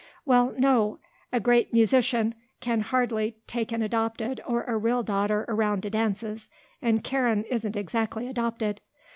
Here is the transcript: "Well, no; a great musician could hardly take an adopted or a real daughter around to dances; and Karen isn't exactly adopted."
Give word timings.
"Well, 0.25 0.51
no; 0.57 0.97
a 1.31 1.39
great 1.39 1.73
musician 1.73 2.33
could 2.59 2.81
hardly 2.81 3.37
take 3.45 3.71
an 3.71 3.83
adopted 3.83 4.41
or 4.47 4.63
a 4.63 4.75
real 4.75 5.03
daughter 5.03 5.45
around 5.47 5.83
to 5.83 5.91
dances; 5.91 6.49
and 6.81 7.03
Karen 7.03 7.43
isn't 7.51 7.75
exactly 7.75 8.27
adopted." 8.27 8.81